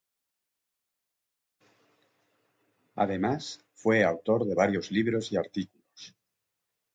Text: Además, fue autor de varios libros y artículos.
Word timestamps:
Además, 2.95 3.63
fue 3.75 4.03
autor 4.03 4.45
de 4.45 4.55
varios 4.55 4.89
libros 4.89 5.31
y 5.31 5.37
artículos. 5.37 6.15